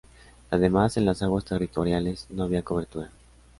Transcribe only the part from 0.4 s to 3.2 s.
Además, en las aguas territoriales no había cobertura.